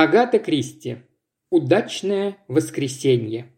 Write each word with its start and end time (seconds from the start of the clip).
Агата 0.00 0.38
Кристи. 0.38 0.98
Удачное 1.50 2.36
воскресенье. 2.46 3.50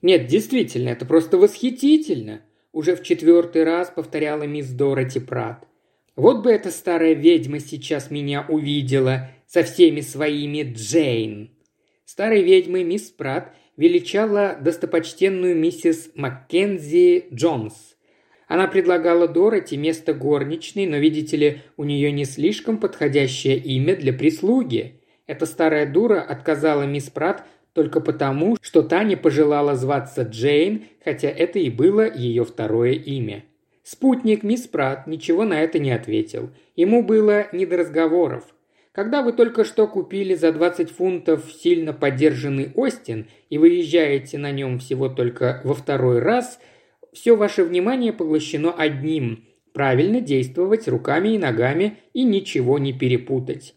Нет, 0.00 0.26
действительно, 0.26 0.88
это 0.88 1.04
просто 1.04 1.36
восхитительно. 1.36 2.40
Уже 2.72 2.96
в 2.96 3.02
четвертый 3.02 3.64
раз 3.64 3.92
повторяла 3.94 4.44
мисс 4.44 4.70
Дороти 4.70 5.20
Прат. 5.20 5.68
Вот 6.16 6.42
бы 6.42 6.50
эта 6.50 6.70
старая 6.70 7.12
ведьма 7.12 7.60
сейчас 7.60 8.10
меня 8.10 8.46
увидела 8.48 9.28
со 9.46 9.64
всеми 9.64 10.00
своими 10.00 10.62
Джейн. 10.62 11.50
Старой 12.06 12.42
ведьмой 12.42 12.84
мисс 12.84 13.10
Прат 13.10 13.54
величала 13.76 14.56
достопочтенную 14.58 15.54
миссис 15.54 16.10
Маккензи 16.14 17.26
Джонс. 17.34 17.98
Она 18.46 18.66
предлагала 18.66 19.28
Дороти 19.28 19.76
место 19.76 20.14
горничной, 20.14 20.86
но, 20.86 20.96
видите 20.96 21.36
ли, 21.36 21.60
у 21.76 21.84
нее 21.84 22.12
не 22.12 22.24
слишком 22.24 22.78
подходящее 22.78 23.58
имя 23.58 23.94
для 23.94 24.14
прислуги– 24.14 24.94
эта 25.28 25.46
старая 25.46 25.86
дура 25.86 26.20
отказала 26.20 26.82
мисс 26.82 27.10
Прат 27.10 27.44
только 27.74 28.00
потому, 28.00 28.56
что 28.60 28.82
та 28.82 29.04
не 29.04 29.14
пожелала 29.14 29.76
зваться 29.76 30.22
Джейн, 30.22 30.86
хотя 31.04 31.28
это 31.28 31.60
и 31.60 31.70
было 31.70 32.12
ее 32.12 32.44
второе 32.44 32.92
имя. 32.92 33.44
Спутник 33.84 34.42
мисс 34.42 34.66
Прат 34.66 35.06
ничего 35.06 35.44
на 35.44 35.60
это 35.62 35.78
не 35.78 35.92
ответил. 35.92 36.50
Ему 36.74 37.04
было 37.04 37.46
не 37.52 37.66
до 37.66 37.76
разговоров. 37.76 38.42
Когда 38.92 39.22
вы 39.22 39.32
только 39.32 39.64
что 39.64 39.86
купили 39.86 40.34
за 40.34 40.50
20 40.50 40.90
фунтов 40.90 41.44
сильно 41.52 41.92
поддержанный 41.92 42.72
Остин 42.74 43.28
и 43.50 43.58
выезжаете 43.58 44.38
на 44.38 44.50
нем 44.50 44.78
всего 44.78 45.08
только 45.08 45.60
во 45.62 45.74
второй 45.74 46.20
раз, 46.20 46.58
все 47.12 47.36
ваше 47.36 47.64
внимание 47.64 48.12
поглощено 48.12 48.72
одним– 48.72 49.44
правильно 49.74 50.20
действовать 50.20 50.88
руками 50.88 51.34
и 51.34 51.38
ногами 51.38 51.98
и 52.12 52.24
ничего 52.24 52.78
не 52.78 52.92
перепутать. 52.92 53.74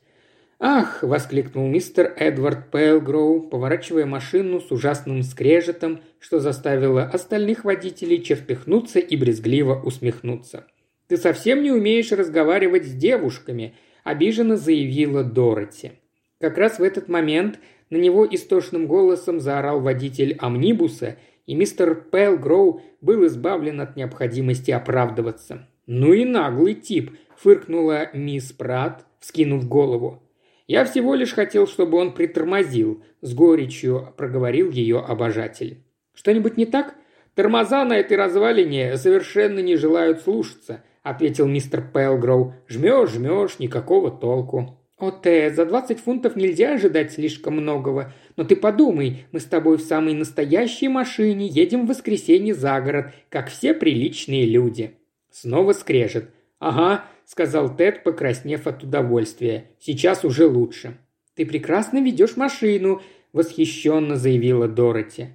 «Ах!»– 0.64 1.00
воскликнул 1.02 1.68
мистер 1.68 2.14
Эдвард 2.18 2.70
Пейлгроу, 2.70 3.42
поворачивая 3.42 4.06
машину 4.06 4.62
с 4.62 4.70
ужасным 4.70 5.24
скрежетом, 5.24 6.02
что 6.20 6.40
заставило 6.40 7.02
остальных 7.02 7.66
водителей 7.66 8.22
чертыхнуться 8.22 9.00
и 9.00 9.18
брезгливо 9.18 9.82
усмехнуться. 9.82 10.68
«Ты 11.08 11.18
совсем 11.18 11.64
не 11.64 11.72
умеешь 11.72 12.12
разговаривать 12.12 12.86
с 12.86 12.94
девушками»,– 12.94 13.74
обиженно 14.04 14.56
заявила 14.56 15.24
Дороти. 15.24 15.94
Как 16.40 16.60
раз 16.60 16.78
в 16.78 16.84
этот 16.84 17.10
момент 17.10 17.58
на 17.90 17.98
него 17.98 18.24
истошным 18.28 18.86
голосом 18.86 19.40
заорал 19.40 19.80
водитель 19.82 20.36
амнибуса, 20.38 21.18
и 21.48 21.56
мистер 21.56 21.96
Пейлгроу 21.96 22.84
был 23.02 23.26
избавлен 23.26 23.82
от 23.82 23.96
необходимости 23.96 24.70
оправдываться. 24.70 25.68
«Ну 25.88 26.14
и 26.14 26.24
наглый 26.24 26.76
тип»,– 26.76 27.18
фыркнула 27.36 28.12
мисс 28.14 28.52
Прат, 28.52 29.08
вскинув 29.20 29.68
голову. 29.68 30.22
Я 30.68 30.86
всего 30.86 31.16
лишь 31.16 31.34
хотел, 31.34 31.68
чтобы 31.68 31.98
он 31.98 32.14
притормозил»,– 32.14 33.04
с 33.22 33.34
горечью 33.34 34.14
проговорил 34.18 34.72
ее 34.72 35.00
обожатель. 35.00 35.84
«Что-нибудь 36.14 36.58
не 36.58 36.66
так?» 36.66 36.96
«Тормоза 37.36 37.86
на 37.86 37.98
этой 37.98 38.18
развалине 38.18 38.98
совершенно 38.98 39.60
не 39.60 39.78
желают 39.78 40.22
слушаться»,– 40.22 40.84
ответил 41.04 41.48
мистер 41.48 41.82
Пелгроу. 41.82 42.54
«Жмешь, 42.68 43.12
жмешь, 43.12 43.60
никакого 43.60 44.12
толку». 44.12 44.78
«О, 45.00 45.12
Тэ, 45.12 45.50
за 45.50 45.66
двадцать 45.66 46.00
фунтов 46.00 46.36
нельзя 46.36 46.74
ожидать 46.74 47.14
слишком 47.14 47.56
многого. 47.56 48.14
Но 48.36 48.44
ты 48.44 48.56
подумай, 48.56 49.26
мы 49.32 49.40
с 49.40 49.46
тобой 49.46 49.78
в 49.78 49.82
самой 49.82 50.14
настоящей 50.14 50.90
машине 50.90 51.48
едем 51.48 51.86
в 51.86 51.90
воскресенье 51.90 52.54
за 52.54 52.80
город, 52.82 53.14
как 53.30 53.50
все 53.50 53.74
приличные 53.74 54.46
люди». 54.46 54.98
Снова 55.32 55.72
скрежет. 55.72 56.30
«Ага, 56.62 57.06
сказал 57.26 57.76
Тед, 57.76 58.04
покраснев 58.04 58.68
от 58.68 58.84
удовольствия. 58.84 59.72
«Сейчас 59.80 60.24
уже 60.24 60.46
лучше». 60.46 60.98
«Ты 61.34 61.46
прекрасно 61.46 62.00
ведешь 62.02 62.38
машину»,– 62.38 63.02
восхищенно 63.34 64.16
заявила 64.16 64.68
Дороти. 64.68 65.30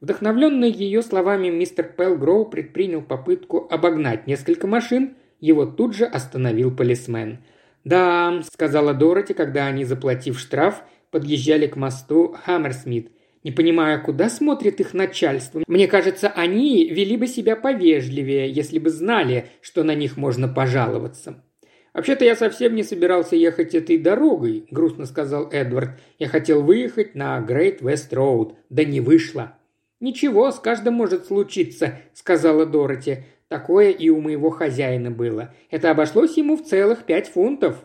Вдохновленный 0.00 0.70
ее 0.70 1.02
словами, 1.02 1.50
мистер 1.50 1.84
Пелгроу 1.84 2.46
предпринял 2.46 3.02
попытку 3.02 3.66
обогнать 3.70 4.26
несколько 4.26 4.66
машин, 4.66 5.16
его 5.38 5.66
тут 5.66 5.94
же 5.94 6.06
остановил 6.06 6.74
полисмен. 6.74 7.38
«Да»,– 7.84 8.40
сказала 8.50 8.94
Дороти, 8.94 9.34
когда 9.34 9.66
они, 9.66 9.84
заплатив 9.84 10.38
штраф, 10.38 10.82
подъезжали 11.10 11.66
к 11.66 11.76
мосту 11.76 12.36
Хаммерсмит. 12.44 13.12
«Не 13.42 13.52
понимая, 13.52 13.98
куда 13.98 14.28
смотрит 14.28 14.80
их 14.80 14.92
начальство. 14.92 15.62
Мне 15.66 15.88
кажется, 15.88 16.28
они 16.28 16.88
вели 16.88 17.16
бы 17.16 17.26
себя 17.26 17.56
повежливее, 17.56 18.50
если 18.50 18.78
бы 18.78 18.90
знали, 18.90 19.46
что 19.60 19.82
на 19.82 19.94
них 19.94 20.16
можно 20.16 20.48
пожаловаться». 20.48 21.42
«Вообще-то 21.92 22.24
я 22.24 22.36
совсем 22.36 22.74
не 22.76 22.82
собирался 22.82 23.34
ехать 23.34 23.74
этой 23.74 23.98
дорогой»,– 23.98 24.66
грустно 24.70 25.06
сказал 25.06 25.48
Эдвард. 25.50 25.98
«Я 26.18 26.28
хотел 26.28 26.62
выехать 26.62 27.14
на 27.14 27.40
Грейт 27.40 27.80
Вест 27.82 28.12
Роуд, 28.12 28.54
да 28.68 28.84
не 28.84 29.00
вышло». 29.00 29.56
«Ничего, 29.98 30.50
с 30.50 30.58
каждым 30.58 30.94
может 30.94 31.26
случиться»,– 31.26 31.98
сказала 32.14 32.64
Дороти. 32.64 33.24
«Такое 33.48 33.90
и 33.90 34.08
у 34.08 34.20
моего 34.20 34.50
хозяина 34.50 35.10
было. 35.10 35.54
Это 35.70 35.90
обошлось 35.90 36.36
ему 36.36 36.56
в 36.56 36.64
целых 36.64 37.04
пять 37.04 37.28
фунтов». 37.28 37.84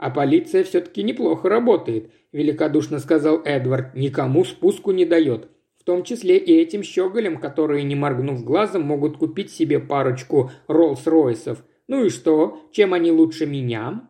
«А 0.00 0.08
полиция 0.08 0.64
все-таки 0.64 1.02
неплохо 1.02 1.50
работает»,– 1.50 2.10
великодушно 2.32 3.00
сказал 3.00 3.42
Эдвард. 3.44 3.94
«Никому 3.94 4.46
спуску 4.46 4.92
не 4.92 5.04
дает. 5.04 5.50
В 5.78 5.84
том 5.84 6.04
числе 6.04 6.38
и 6.38 6.54
этим 6.54 6.82
щеголям, 6.82 7.36
которые, 7.36 7.84
не 7.84 7.96
моргнув 7.96 8.42
глазом, 8.42 8.80
могут 8.80 9.18
купить 9.18 9.50
себе 9.50 9.78
парочку 9.78 10.50
Роллс-Ройсов. 10.68 11.58
Ну 11.86 12.06
и 12.06 12.08
что? 12.08 12.62
Чем 12.72 12.94
они 12.94 13.12
лучше 13.12 13.44
меня?» 13.44 14.08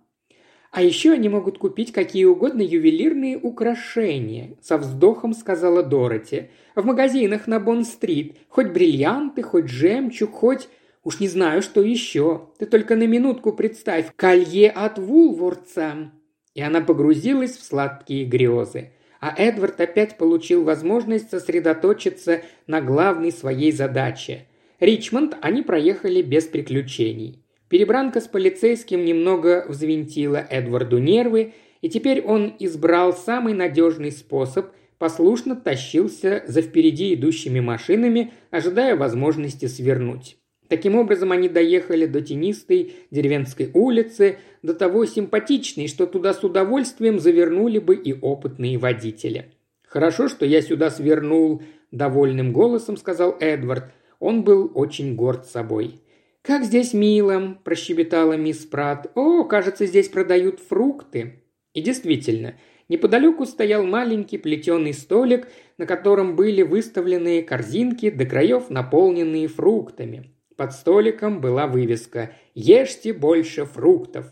«А 0.71 0.81
еще 0.81 1.11
они 1.11 1.29
могут 1.29 1.59
купить 1.59 1.91
какие 1.91 2.25
угодно 2.25 2.63
ювелирные 2.63 3.37
украшения»,– 3.37 4.59
со 4.63 4.79
вздохом 4.79 5.33
сказала 5.33 5.83
Дороти. 5.83 6.51
«В 6.77 6.85
магазинах 6.87 7.49
на 7.49 7.59
Бонн-стрит. 7.59 8.37
Хоть 8.49 8.69
бриллианты, 8.69 9.43
хоть 9.43 9.69
жемчуг, 9.69 10.31
хоть... 10.31 10.69
Уж 11.03 11.21
не 11.21 11.29
знаю, 11.29 11.63
что 11.63 11.83
еще. 11.83 12.49
Ты 12.59 12.67
только 12.67 12.97
на 12.97 13.07
минутку 13.07 13.53
представь. 13.53 14.07
Колье 14.17 14.71
от 14.71 14.99
Вулворца». 14.99 16.13
И 16.55 16.61
она 16.61 16.81
погрузилась 16.81 17.57
в 17.57 17.63
сладкие 17.63 18.25
грезы. 18.25 18.93
А 19.21 19.35
Эдвард 19.37 19.81
опять 19.81 20.17
получил 20.17 20.65
возможность 20.65 21.31
сосредоточиться 21.31 22.43
на 22.67 22.81
главной 22.81 23.33
своей 23.33 23.71
задаче. 23.71 24.47
Ричмонд 24.81 25.37
они 25.43 25.63
проехали 25.63 26.23
без 26.23 26.45
приключений. 26.45 27.45
Перебранка 27.69 28.21
с 28.21 28.27
полицейским 28.27 29.05
немного 29.05 29.65
взвинтила 29.69 30.39
Эдварду 30.39 30.99
нервы, 30.99 31.53
и 31.83 31.89
теперь 31.89 32.23
он 32.23 32.57
избрал 32.59 33.13
самый 33.13 33.55
надежный 33.55 34.11
способ, 34.11 34.71
послушно 34.99 35.55
тащился 35.55 36.43
за 36.47 36.63
впереди 36.63 37.15
идущими 37.15 37.61
машинами, 37.61 38.33
ожидая 38.51 38.97
возможности 38.97 39.67
свернуть. 39.67 40.40
Таким 40.71 40.95
образом, 40.95 41.33
они 41.33 41.49
доехали 41.49 42.07
до 42.07 42.21
тенистой 42.21 42.93
деревенской 43.11 43.73
улицы, 43.75 44.39
до 44.63 44.73
того 44.73 45.05
симпатичной, 45.05 45.89
что 45.89 46.07
туда 46.07 46.33
с 46.33 46.45
удовольствием 46.45 47.19
завернули 47.19 47.81
бы 47.81 47.97
и 47.97 48.13
опытные 48.13 48.79
водители. 48.79 49.47
«Хорошо, 49.83 50.29
что 50.29 50.47
я 50.47 50.63
сюда 50.63 50.91
свернул»,– 50.91 51.61
довольным 51.91 52.53
голосом 52.53 52.97
сказал 52.97 53.37
Эдвард. 53.41 53.87
Он 54.21 54.45
был 54.45 54.71
очень 54.73 55.17
горд 55.17 55.45
собой. 55.47 56.03
«Как 56.41 56.63
здесь 56.63 56.95
мило!»– 56.95 57.59
прощебетала 57.65 58.35
мисс 58.35 58.59
Прат. 58.59 59.11
«О, 59.17 59.43
кажется, 59.43 59.87
здесь 59.87 60.09
продают 60.09 60.61
фрукты!» 60.61 61.43
И 61.75 61.83
действительно, 61.83 62.55
неподалеку 62.89 63.45
стоял 63.45 63.85
маленький 63.85 64.39
плетеный 64.39 64.95
столик, 64.95 65.49
на 65.79 65.87
котором 65.87 66.37
были 66.37 66.63
выставлены 66.63 67.43
корзинки 67.43 68.09
до 68.09 68.25
краев, 68.25 68.71
наполненные 68.71 69.49
фруктами. 69.49 70.31
Под 70.61 70.75
столиком 70.75 71.41
была 71.41 71.67
вывеска 71.67 72.33
«Ешьте 72.55 73.15
больше 73.15 73.65
фруктов». 73.65 74.27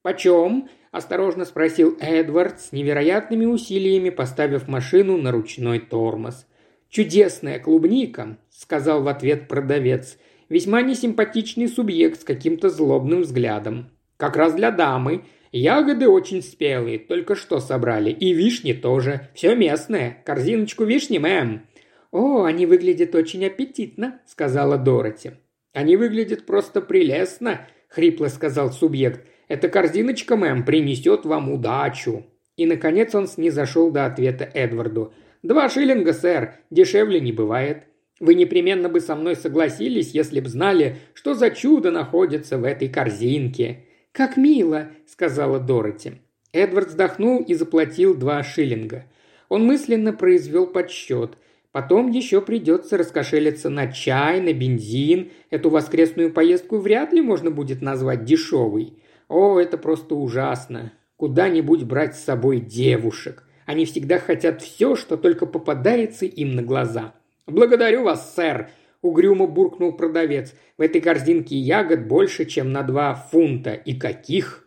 «Почем?»– 0.00 0.70
осторожно 0.90 1.44
спросил 1.44 1.98
Эдвард 2.00 2.62
с 2.62 2.72
невероятными 2.72 3.44
усилиями, 3.44 4.08
поставив 4.08 4.68
машину 4.68 5.18
на 5.18 5.32
ручной 5.32 5.80
тормоз. 5.80 6.46
«Чудесная 6.88 7.58
клубника»,– 7.58 8.38
сказал 8.48 9.02
в 9.02 9.08
ответ 9.08 9.48
продавец. 9.48 10.16
Весьма 10.48 10.80
несимпатичный 10.80 11.68
субъект 11.68 12.22
с 12.22 12.24
каким-то 12.24 12.70
злобным 12.70 13.20
взглядом. 13.20 13.90
Как 14.16 14.36
раз 14.36 14.54
для 14.54 14.70
дамы. 14.70 15.24
Ягоды 15.52 16.08
очень 16.08 16.42
спелые, 16.42 16.98
только 16.98 17.34
что 17.34 17.60
собрали. 17.60 18.10
И 18.10 18.32
вишни 18.32 18.72
тоже. 18.72 19.28
Все 19.34 19.54
местное. 19.54 20.22
Корзиночку 20.24 20.84
вишни, 20.84 21.18
мэм». 21.18 21.66
«О, 22.12 22.44
они 22.44 22.64
выглядят 22.64 23.14
очень 23.14 23.44
аппетитно»,— 23.44 24.22
сказала 24.26 24.78
Дороти. 24.78 25.32
«Они 25.76 25.98
выглядят 25.98 26.46
просто 26.46 26.80
прелестно»,— 26.80 27.68
хрипло 27.88 28.28
сказал 28.28 28.72
субъект. 28.72 29.26
«Эта 29.46 29.68
корзиночка, 29.68 30.34
мэм, 30.34 30.64
принесет 30.64 31.26
вам 31.26 31.52
удачу». 31.52 32.24
И, 32.56 32.64
наконец, 32.64 33.14
он 33.14 33.28
снизошел 33.28 33.90
до 33.90 34.06
ответа 34.06 34.50
Эдварду. 34.54 35.12
«Два 35.42 35.68
шиллинга, 35.68 36.14
сэр. 36.14 36.54
Дешевле 36.70 37.20
не 37.20 37.30
бывает». 37.30 37.82
Вы 38.20 38.36
непременно 38.36 38.88
бы 38.88 39.02
со 39.02 39.14
мной 39.14 39.36
согласились, 39.36 40.12
если 40.12 40.40
б 40.40 40.48
знали, 40.48 40.96
что 41.12 41.34
за 41.34 41.50
чудо 41.50 41.90
находится 41.90 42.56
в 42.56 42.64
этой 42.64 42.88
корзинке». 42.88 43.84
«Как 44.12 44.38
мило»,— 44.38 44.88
сказала 45.06 45.60
Дороти. 45.60 46.22
Эдвард 46.54 46.88
вздохнул 46.88 47.42
и 47.42 47.52
заплатил 47.52 48.16
два 48.16 48.42
шиллинга. 48.42 49.04
Он 49.50 49.66
мысленно 49.66 50.14
произвел 50.14 50.68
подсчет. 50.68 51.36
Потом 51.76 52.10
еще 52.10 52.40
придется 52.40 52.96
раскошелиться 52.96 53.68
на 53.68 53.92
чай, 53.92 54.40
на 54.40 54.54
бензин. 54.54 55.30
Эту 55.50 55.68
воскресную 55.68 56.32
поездку 56.32 56.78
вряд 56.78 57.12
ли 57.12 57.20
можно 57.20 57.50
будет 57.50 57.82
назвать 57.82 58.24
дешевой. 58.24 58.94
О, 59.28 59.60
это 59.60 59.76
просто 59.76 60.14
ужасно. 60.14 60.94
Куда-нибудь 61.16 61.82
брать 61.82 62.16
с 62.16 62.24
собой 62.24 62.60
девушек. 62.60 63.44
Они 63.66 63.84
всегда 63.84 64.18
хотят 64.18 64.62
все, 64.62 64.96
что 64.96 65.18
только 65.18 65.44
попадается 65.44 66.24
им 66.24 66.52
на 66.52 66.62
глаза. 66.62 67.12
«Благодарю 67.46 68.04
вас, 68.04 68.34
сэр»,– 68.34 68.70
угрюмо 69.02 69.46
буркнул 69.46 69.92
продавец. 69.92 70.54
«В 70.78 70.80
этой 70.80 71.02
корзинке 71.02 71.56
ягод 71.56 72.08
больше, 72.08 72.46
чем 72.46 72.72
на 72.72 72.84
два 72.84 73.14
фунта. 73.14 73.74
И 73.74 73.92
каких?» 73.92 74.66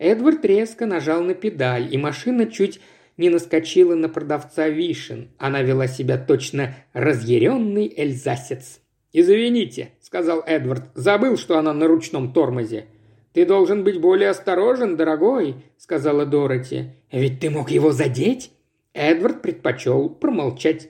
Эдвард 0.00 0.44
резко 0.44 0.86
нажал 0.86 1.22
на 1.22 1.34
педаль, 1.34 1.94
и 1.94 1.96
машина 1.96 2.46
чуть 2.46 2.80
не 3.20 3.28
наскочила 3.28 3.94
на 3.94 4.08
продавца 4.08 4.68
вишен. 4.68 5.28
Она 5.38 5.62
вела 5.62 5.86
себя 5.86 6.18
точно 6.18 6.74
разъяренный 6.94 7.92
эльзасец. 7.94 8.80
«Извините»,— 9.12 9.90
сказал 10.00 10.42
Эдвард,— 10.46 10.84
«забыл, 10.94 11.36
что 11.36 11.58
она 11.58 11.74
на 11.74 11.86
ручном 11.86 12.32
тормозе». 12.32 12.86
«Ты 13.34 13.44
должен 13.44 13.84
быть 13.84 14.00
более 14.00 14.30
осторожен, 14.30 14.96
дорогой»,— 14.96 15.56
сказала 15.76 16.26
Дороти. 16.26 16.92
«Ведь 17.12 17.40
ты 17.40 17.50
мог 17.50 17.70
его 17.70 17.92
задеть?» 17.92 18.50
Эдвард 18.94 19.42
предпочел 19.42 20.08
промолчать. 20.08 20.88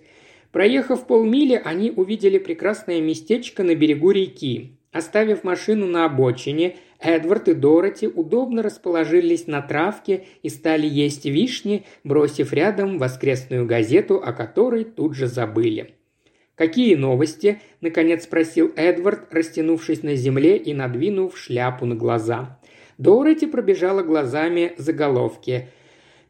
Проехав 0.53 1.07
полмили, 1.07 1.61
они 1.63 1.91
увидели 1.91 2.39
прекрасное 2.39 3.01
местечко 3.01 3.63
на 3.63 3.75
берегу 3.75 4.11
реки. 4.11 4.79
Оставив 4.93 5.45
машину 5.45 5.87
на 5.87 6.07
обочине, 6.07 6.77
Эдвард 7.01 7.49
и 7.49 7.55
Дороти 7.55 8.07
удобно 8.07 8.63
расположились 8.63 9.47
на 9.47 9.63
травке 9.63 10.27
и 10.43 10.49
стали 10.49 10.87
есть 10.87 11.25
вишни, 11.25 11.87
бросив 12.05 12.53
рядом 12.53 12.99
воскресную 12.99 13.67
газету, 13.67 14.17
о 14.23 14.33
которой 14.33 14.85
тут 14.85 15.15
же 15.15 15.27
забыли. 15.27 15.95
«Какие 16.55 16.95
новости?»– 16.95 17.61
наконец 17.81 18.25
спросил 18.25 18.71
Эдвард, 18.77 19.33
растянувшись 19.33 20.03
на 20.03 20.15
земле 20.15 20.59
и 20.59 20.75
надвинув 20.75 21.39
шляпу 21.39 21.87
на 21.87 21.95
глаза. 21.95 22.61
Дороти 22.99 23.47
пробежала 23.47 24.03
глазами 24.03 24.75
заголовки. 24.77 25.69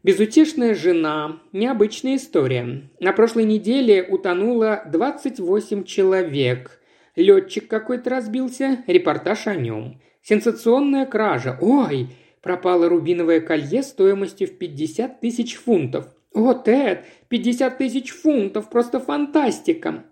«Безутешная 0.03 0.73
жена. 0.73 1.41
Необычная 1.51 2.15
история. 2.15 2.83
На 3.01 3.11
прошлой 3.11 3.43
неделе 3.43 4.03
утонуло 4.03 4.83
28 4.89 5.83
человек. 5.83 6.79
Летчик 7.17 7.67
какой-то 7.67 8.09
разбился. 8.09 8.85
Репортаж 8.87 9.47
о 9.47 9.55
нем. 9.55 9.99
Сенсационная 10.21 11.05
кража. 11.05 11.57
Ой, 11.61 12.09
пропало 12.41 12.87
рубиновое 12.89 13.41
колье 13.41 13.81
стоимостью 13.81 14.47
в 14.47 14.57
50 14.57 15.19
тысяч 15.19 15.55
фунтов. 15.55 16.07
О, 16.33 16.53
Тед, 16.53 17.05
50 17.29 17.77
тысяч 17.77 18.11
фунтов, 18.11 18.69
просто 18.69 18.99
фантастика. 18.99 20.05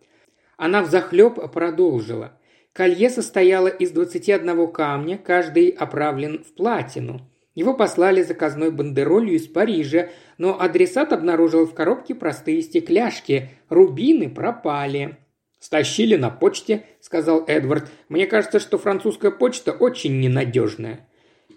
Она 0.58 0.82
взахлеб 0.82 1.52
продолжила. 1.52 2.34
Колье 2.74 3.10
состояло 3.10 3.68
из 3.68 3.92
21 3.92 4.72
камня, 4.72 5.18
каждый 5.18 5.70
оправлен 5.70 6.44
в 6.44 6.54
платину. 6.54 7.22
Его 7.56 7.74
послали 7.74 8.22
заказной 8.22 8.72
бандеролью 8.72 9.36
из 9.36 9.48
Парижа, 9.48 10.10
но 10.38 10.60
адресат 10.60 11.14
обнаружил 11.14 11.66
в 11.66 11.74
коробке 11.74 12.16
простые 12.16 12.62
стекляшки. 12.62 13.50
Рубины 13.70 14.30
пропали. 14.30 15.18
«Стащили 15.60 16.16
на 16.16 16.30
почте»,— 16.30 16.86
сказал 17.02 17.44
Эдвард. 17.46 17.90
«Мне 18.08 18.28
кажется, 18.28 18.60
что 18.60 18.78
французская 18.78 19.32
почта 19.32 19.74
очень 19.74 20.20
ненадежная». 20.20 21.08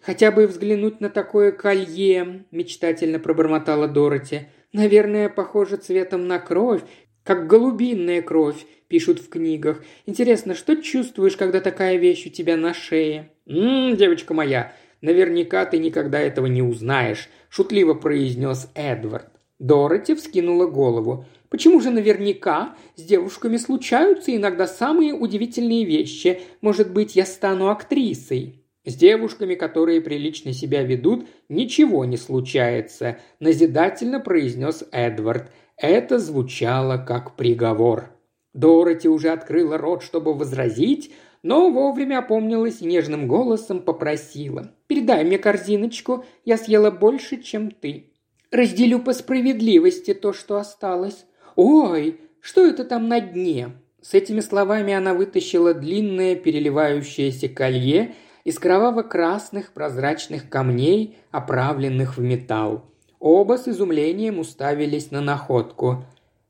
«Хотя 0.02 0.32
бы 0.32 0.48
взглянуть 0.48 1.00
на 1.00 1.08
такое 1.08 1.52
колье»,– 1.52 2.44
мечтательно 2.50 3.20
пробормотала 3.20 3.86
Дороти. 3.86 4.48
«Наверное, 4.72 5.28
похоже 5.28 5.76
цветом 5.76 6.26
на 6.26 6.40
кровь, 6.40 6.82
как 7.22 7.46
голубинная 7.46 8.20
кровь, 8.22 8.66
пишут 8.88 9.20
в 9.20 9.28
книгах. 9.28 9.82
Интересно, 10.06 10.56
что 10.56 10.74
чувствуешь, 10.74 11.36
когда 11.36 11.60
такая 11.60 11.96
вещь 11.96 12.26
у 12.26 12.30
тебя 12.30 12.56
на 12.56 12.74
шее?» 12.74 13.30
«Ммм, 13.46 13.96
девочка 13.96 14.34
моя, 14.34 14.72
наверняка 15.00 15.64
ты 15.64 15.78
никогда 15.78 16.18
этого 16.18 16.46
не 16.46 16.62
узнаешь»,– 16.62 17.28
шутливо 17.48 17.94
произнес 17.94 18.68
Эдвард. 18.74 19.28
Дороти 19.60 20.16
вскинула 20.16 20.66
голову. 20.66 21.24
Почему 21.52 21.80
же 21.80 21.90
наверняка 21.90 22.74
с 22.96 23.02
девушками 23.02 23.58
случаются 23.58 24.34
иногда 24.34 24.66
самые 24.66 25.12
удивительные 25.12 25.84
вещи? 25.84 26.40
Может 26.62 26.90
быть, 26.90 27.14
я 27.14 27.26
стану 27.26 27.68
актрисой?» 27.68 28.64
«С 28.86 28.94
девушками, 28.94 29.54
которые 29.54 30.00
прилично 30.00 30.54
себя 30.54 30.82
ведут, 30.82 31.28
ничего 31.50 32.06
не 32.06 32.16
случается»,– 32.16 33.18
назидательно 33.38 34.18
произнес 34.18 34.82
Эдвард. 34.92 35.50
Это 35.76 36.18
звучало 36.18 36.96
как 36.96 37.36
приговор. 37.36 38.06
Дороти 38.54 39.10
уже 39.10 39.28
открыла 39.28 39.76
рот, 39.76 40.02
чтобы 40.02 40.32
возразить, 40.32 41.12
но 41.42 41.68
вовремя 41.68 42.20
опомнилась 42.20 42.80
и 42.80 42.86
нежным 42.86 43.28
голосом 43.28 43.80
попросила. 43.80 44.72
«Передай 44.86 45.22
мне 45.22 45.36
корзиночку, 45.36 46.24
я 46.46 46.56
съела 46.56 46.90
больше, 46.90 47.42
чем 47.42 47.70
ты. 47.70 48.14
Разделю 48.50 49.00
по 49.00 49.12
справедливости 49.12 50.14
то, 50.14 50.32
что 50.32 50.56
осталось. 50.56 51.26
«Ой, 51.56 52.20
что 52.40 52.66
это 52.66 52.84
там 52.84 53.08
на 53.08 53.20
дне?» 53.20 53.72
С 54.00 54.14
этими 54.14 54.40
словами 54.40 54.92
она 54.92 55.14
вытащила 55.14 55.74
длинное 55.74 56.34
переливающееся 56.34 57.48
колье 57.48 58.14
из 58.44 58.58
кроваво-красных 58.58 59.72
прозрачных 59.72 60.48
камней, 60.48 61.18
оправленных 61.30 62.16
в 62.16 62.20
металл. 62.20 62.84
Оба 63.20 63.56
с 63.56 63.68
изумлением 63.68 64.40
уставились 64.40 65.12
на 65.12 65.20
находку. 65.20 66.04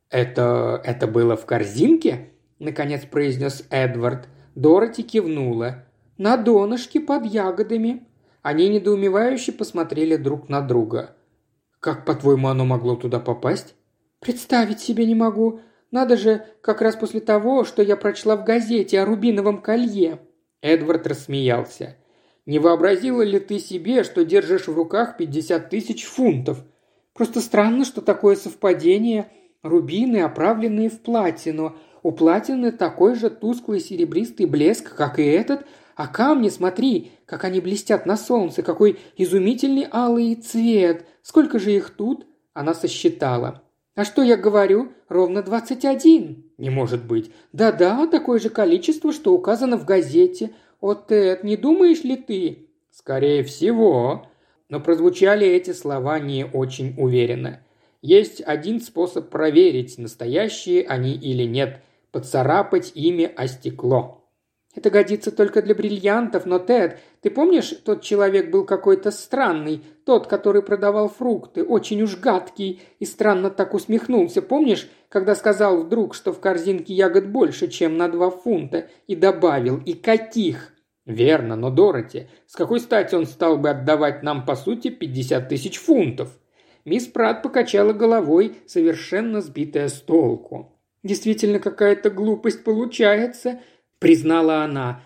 «Это... 0.08 0.80
это 0.84 1.06
было 1.06 1.36
в 1.36 1.44
корзинке?»– 1.44 2.30
наконец 2.58 3.04
произнес 3.04 3.66
Эдвард. 3.68 4.28
Дороти 4.54 5.02
кивнула. 5.02 5.84
«На 6.16 6.38
донышке 6.38 7.00
под 7.00 7.26
ягодами». 7.26 8.06
Они 8.40 8.68
недоумевающе 8.68 9.52
посмотрели 9.52 10.16
друг 10.16 10.48
на 10.48 10.62
друга. 10.62 11.14
«Как, 11.78 12.06
по-твоему, 12.06 12.48
оно 12.48 12.64
могло 12.64 12.96
туда 12.96 13.20
попасть?» 13.20 13.74
«Представить 14.22 14.78
себе 14.78 15.04
не 15.04 15.16
могу. 15.16 15.60
Надо 15.90 16.16
же, 16.16 16.46
как 16.60 16.80
раз 16.80 16.94
после 16.94 17.20
того, 17.20 17.64
что 17.64 17.82
я 17.82 17.96
прочла 17.96 18.36
в 18.36 18.44
газете 18.44 19.00
о 19.00 19.04
рубиновом 19.04 19.60
колье». 19.60 20.20
Эдвард 20.62 21.08
рассмеялся. 21.08 21.96
«Не 22.46 22.60
вообразила 22.60 23.22
ли 23.22 23.40
ты 23.40 23.58
себе, 23.58 24.04
что 24.04 24.24
держишь 24.24 24.68
в 24.68 24.74
руках 24.74 25.16
пятьдесят 25.16 25.70
тысяч 25.70 26.04
фунтов? 26.04 26.64
Просто 27.14 27.40
странно, 27.40 27.84
что 27.84 28.00
такое 28.00 28.36
совпадение. 28.36 29.28
Рубины, 29.64 30.18
оправленные 30.18 30.88
в 30.88 31.00
платину. 31.00 31.76
У 32.04 32.12
платины 32.12 32.70
такой 32.70 33.16
же 33.16 33.28
тусклый 33.28 33.80
серебристый 33.80 34.46
блеск, 34.46 34.94
как 34.94 35.18
и 35.18 35.24
этот, 35.24 35.66
а 35.96 36.06
камни, 36.06 36.48
смотри, 36.48 37.10
как 37.26 37.44
они 37.44 37.60
блестят 37.60 38.06
на 38.06 38.16
солнце, 38.16 38.62
какой 38.62 39.00
изумительный 39.16 39.86
алый 39.90 40.36
цвет. 40.36 41.06
Сколько 41.22 41.58
же 41.58 41.72
их 41.72 41.90
тут?» 41.90 42.24
Она 42.54 42.72
сосчитала. 42.72 43.62
«А 43.94 44.04
что 44.04 44.22
я 44.22 44.36
говорю? 44.36 44.92
Ровно 45.08 45.42
двадцать 45.42 45.84
один». 45.84 46.44
«Не 46.58 46.70
может 46.70 47.04
быть». 47.04 47.30
«Да-да, 47.52 48.06
такое 48.06 48.38
же 48.38 48.48
количество, 48.48 49.12
что 49.12 49.34
указано 49.34 49.76
в 49.76 49.84
газете. 49.84 50.52
О, 50.80 50.94
Тед, 50.94 51.44
не 51.44 51.56
думаешь 51.56 52.02
ли 52.02 52.16
ты?» 52.16 52.68
«Скорее 52.90 53.42
всего». 53.42 54.26
Но 54.68 54.80
прозвучали 54.80 55.46
эти 55.46 55.72
слова 55.72 56.18
не 56.18 56.46
очень 56.46 56.94
уверенно. 56.96 57.60
Есть 58.00 58.40
один 58.40 58.80
способ 58.80 59.28
проверить, 59.28 59.98
настоящие 59.98 60.84
они 60.86 61.12
или 61.12 61.44
нет– 61.44 61.80
поцарапать 62.12 62.92
ими 62.94 63.24
о 63.24 63.48
стекло. 63.48 64.28
Это 64.74 64.90
годится 64.90 65.32
только 65.32 65.62
для 65.62 65.74
бриллиантов, 65.74 66.46
но, 66.46 66.58
Тед, 66.58 67.00
ты 67.22 67.30
помнишь, 67.30 67.74
тот 67.84 68.02
человек 68.02 68.50
был 68.50 68.64
какой-то 68.64 69.10
странный, 69.10 69.82
тот, 70.04 70.26
который 70.26 70.62
продавал 70.62 71.08
фрукты, 71.08 71.62
очень 71.64 72.02
уж 72.02 72.16
гадкий, 72.18 72.82
и 72.98 73.04
странно 73.04 73.50
так 73.50 73.74
усмехнулся, 73.74 74.42
помнишь, 74.42 74.88
когда 75.08 75.34
сказал 75.34 75.82
вдруг, 75.82 76.14
что 76.14 76.32
в 76.32 76.40
корзинке 76.40 76.92
ягод 76.92 77.28
больше, 77.28 77.68
чем 77.68 77.96
на 77.96 78.08
два 78.08 78.30
фунта, 78.30 78.88
и 79.06 79.16
добавил, 79.16 79.80
и 79.86 79.94
каких? 79.94 80.72
Верно, 81.06 81.56
но 81.56 81.70
Дороти, 81.70 82.28
с 82.46 82.54
какой 82.54 82.80
стати 82.80 83.14
он 83.14 83.26
стал 83.26 83.56
бы 83.56 83.70
отдавать 83.70 84.22
нам, 84.22 84.44
по 84.44 84.54
сути, 84.56 84.90
пятьдесят 84.90 85.48
тысяч 85.48 85.78
фунтов? 85.78 86.38
Мисс 86.84 87.06
Прат 87.06 87.42
покачала 87.42 87.92
головой, 87.92 88.56
совершенно 88.66 89.40
сбитая 89.40 89.88
с 89.88 90.00
толку. 90.00 90.78
Действительно, 91.04 91.60
какая-то 91.60 92.10
глупость 92.10 92.64
получается– 92.64 93.60
признала 94.02 94.64
она. 94.64 95.00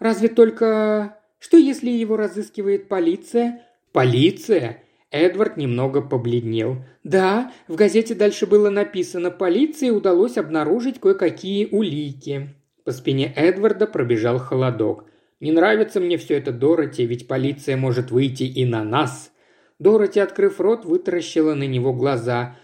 «Разве 0.00 0.28
только... 0.28 1.19
Что, 1.40 1.56
если 1.56 1.90
его 1.90 2.16
разыскивает 2.16 2.86
полиция?» 2.86 3.66
«Полиция?» 3.90 4.84
Эдвард 5.10 5.56
немного 5.56 6.02
побледнел. 6.02 6.76
«Да, 7.02 7.52
в 7.66 7.74
газете 7.74 8.14
дальше 8.14 8.46
было 8.46 8.70
написано, 8.70 9.32
полиции 9.32 9.90
удалось 9.90 10.36
обнаружить 10.38 11.00
кое-какие 11.00 11.66
улики». 11.66 12.54
По 12.84 12.92
спине 12.92 13.32
Эдварда 13.34 13.86
пробежал 13.86 14.38
холодок. 14.38 15.06
«Не 15.40 15.50
нравится 15.50 15.98
мне 15.98 16.18
все 16.18 16.36
это, 16.36 16.52
Дороти, 16.52 17.06
ведь 17.06 17.26
полиция 17.26 17.76
может 17.76 18.10
выйти 18.10 18.44
и 18.44 18.64
на 18.64 18.84
нас». 18.84 19.32
Дороти, 19.78 20.20
открыв 20.20 20.60
рот, 20.60 20.84
вытаращила 20.84 21.54
на 21.54 21.66
него 21.66 21.94
глаза. 21.94 22.56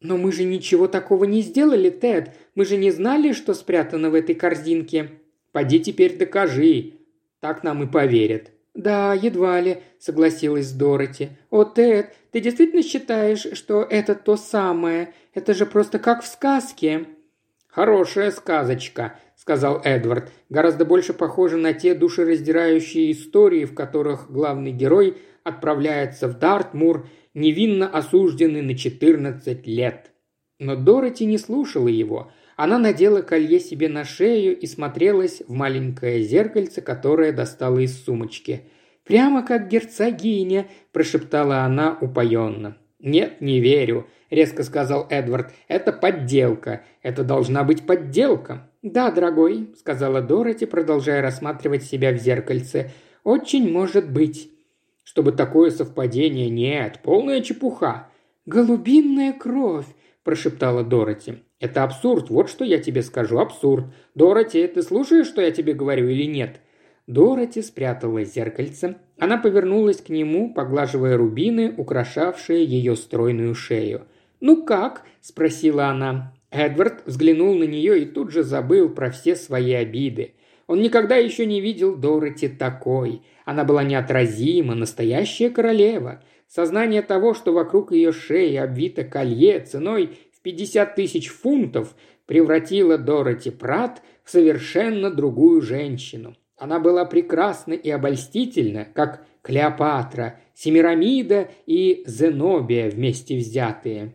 «Но 0.00 0.18
мы 0.18 0.32
же 0.32 0.44
ничего 0.44 0.86
такого 0.86 1.24
не 1.24 1.40
сделали, 1.40 1.88
Тед. 1.88 2.36
Мы 2.54 2.66
же 2.66 2.76
не 2.76 2.90
знали, 2.90 3.32
что 3.32 3.54
спрятано 3.54 4.10
в 4.10 4.14
этой 4.14 4.34
корзинке». 4.34 5.12
«Поди 5.50 5.80
теперь 5.80 6.18
докажи. 6.18 6.97
Так 7.40 7.62
нам 7.62 7.82
и 7.82 7.86
поверят». 7.86 8.50
«Да, 8.74 9.12
едва 9.12 9.60
ли»,– 9.60 9.78
согласилась 9.98 10.70
Дороти. 10.70 11.30
«О, 11.50 11.64
Тед, 11.64 12.14
ты 12.30 12.40
действительно 12.40 12.82
считаешь, 12.82 13.46
что 13.54 13.82
это 13.82 14.14
то 14.14 14.36
самое? 14.36 15.12
Это 15.34 15.52
же 15.52 15.66
просто 15.66 15.98
как 15.98 16.22
в 16.22 16.28
сказке». 16.28 17.06
«Хорошая 17.66 18.30
сказочка»,– 18.30 19.18
сказал 19.36 19.80
Эдвард. 19.82 20.30
«Гораздо 20.48 20.84
больше 20.84 21.12
похожа 21.12 21.56
на 21.56 21.72
те 21.72 21.94
душераздирающие 21.94 23.10
истории, 23.10 23.64
в 23.64 23.74
которых 23.74 24.30
главный 24.30 24.70
герой 24.70 25.18
отправляется 25.42 26.28
в 26.28 26.38
Дартмур, 26.38 27.08
невинно 27.34 27.88
осужденный 27.88 28.62
на 28.62 28.76
14 28.76 29.66
лет». 29.66 30.12
Но 30.60 30.76
Дороти 30.76 31.24
не 31.24 31.38
слушала 31.38 31.88
его. 31.88 32.32
Она 32.58 32.76
надела 32.76 33.22
колье 33.22 33.60
себе 33.60 33.88
на 33.88 34.02
шею 34.02 34.58
и 34.58 34.66
смотрелась 34.66 35.42
в 35.46 35.52
маленькое 35.52 36.22
зеркальце, 36.22 36.80
которое 36.80 37.30
достала 37.30 37.78
из 37.78 38.04
сумочки. 38.04 38.62
«Прямо 39.04 39.46
как 39.46 39.68
герцогиня»,– 39.68 40.66
прошептала 40.92 41.58
она 41.60 41.96
упоенно. 42.00 42.76
«Нет, 42.98 43.40
не 43.40 43.60
верю»,– 43.60 44.08
резко 44.30 44.64
сказал 44.64 45.06
Эдвард. 45.08 45.52
«Это 45.68 45.92
подделка. 45.92 46.82
Это 47.00 47.22
должна 47.22 47.62
быть 47.62 47.86
подделка». 47.86 48.68
«Да, 48.82 49.12
дорогой»,– 49.12 49.72
сказала 49.78 50.20
Дороти, 50.20 50.66
продолжая 50.66 51.22
рассматривать 51.22 51.84
себя 51.84 52.10
в 52.10 52.16
зеркальце. 52.16 52.90
«Очень 53.22 53.70
может 53.70 54.10
быть». 54.10 54.50
«Чтобы 55.04 55.30
такое 55.30 55.70
совпадение 55.70 56.50
нет, 56.50 56.98
полная 57.04 57.40
чепуха». 57.40 58.08
«Голубинная 58.46 59.32
кровь»,– 59.32 59.86
прошептала 60.24 60.82
Дороти. 60.82 61.36
«Это 61.60 61.82
абсурд, 61.82 62.30
вот 62.30 62.48
что 62.48 62.64
я 62.64 62.78
тебе 62.78 63.02
скажу, 63.02 63.38
абсурд. 63.38 63.86
Дороти, 64.14 64.66
ты 64.66 64.82
слушаешь, 64.82 65.26
что 65.26 65.40
я 65.40 65.50
тебе 65.50 65.72
говорю 65.74 66.08
или 66.08 66.24
нет?» 66.24 66.60
Дороти 67.08 67.62
спрятала 67.62 68.22
зеркальце. 68.22 68.96
Она 69.18 69.38
повернулась 69.38 70.00
к 70.00 70.10
нему, 70.10 70.52
поглаживая 70.52 71.16
рубины, 71.16 71.74
украшавшие 71.76 72.64
ее 72.64 72.96
стройную 72.96 73.54
шею. 73.54 74.02
«Ну 74.40 74.62
как?»– 74.64 75.04
спросила 75.20 75.86
она. 75.86 76.34
Эдвард 76.50 77.02
взглянул 77.06 77.54
на 77.54 77.64
нее 77.64 78.02
и 78.02 78.06
тут 78.06 78.30
же 78.30 78.42
забыл 78.42 78.88
про 78.88 79.10
все 79.10 79.36
свои 79.36 79.72
обиды. 79.72 80.34
Он 80.66 80.80
никогда 80.80 81.16
еще 81.16 81.46
не 81.46 81.60
видел 81.60 81.96
Дороти 81.96 82.46
такой. 82.46 83.22
Она 83.44 83.64
была 83.64 83.82
неотразима, 83.82 84.74
настоящая 84.74 85.48
королева. 85.48 86.22
Сознание 86.46 87.02
того, 87.02 87.34
что 87.34 87.52
вокруг 87.52 87.92
ее 87.92 88.12
шеи 88.12 88.56
обвито 88.56 89.04
колье 89.04 89.60
ценой 89.60 90.18
50 90.48 90.94
тысяч 90.94 91.28
фунтов, 91.28 91.94
превратило 92.24 92.96
Дороти 92.96 93.50
Прат 93.50 94.00
в 94.24 94.30
совершенно 94.30 95.10
другую 95.10 95.60
женщину. 95.60 96.36
Она 96.56 96.80
была 96.80 97.04
прекрасна 97.04 97.74
и 97.74 97.90
обольстительна, 97.90 98.86
как 98.94 99.26
Клеопатра, 99.42 100.40
Семирамида 100.54 101.50
и 101.66 102.02
Зенобия 102.06 102.88
вместе 102.88 103.36
взятые. 103.36 104.14